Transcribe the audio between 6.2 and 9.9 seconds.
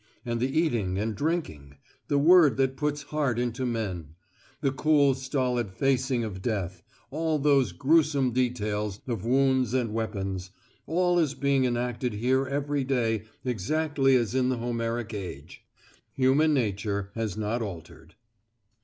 of death, all those gruesome details of wounds